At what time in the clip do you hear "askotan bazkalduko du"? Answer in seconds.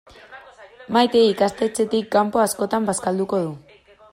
2.47-3.53